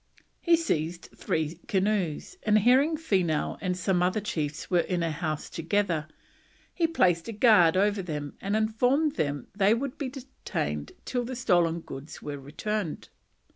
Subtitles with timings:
[0.39, 5.47] He seized three canoes, and, hearing Feenough and some other chiefs were in a house
[5.47, 6.07] together,
[6.73, 11.35] he placed a guard over them and informed them they would be detained till the
[11.35, 13.09] stolen goods were returned.